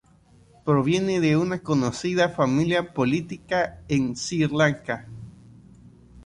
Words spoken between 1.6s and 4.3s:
conocida familia política en